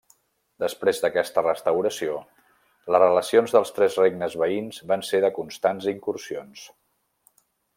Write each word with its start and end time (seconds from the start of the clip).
Després 0.61 1.01
d'aquesta 1.01 1.43
restauració, 1.47 2.15
les 2.95 3.03
relacions 3.03 3.53
dels 3.57 3.75
tres 3.75 3.99
regnes 4.01 4.39
veïns 4.45 4.83
van 4.93 5.05
ser 5.11 5.21
de 5.27 5.31
constants 5.37 5.89
incursions. 5.93 6.65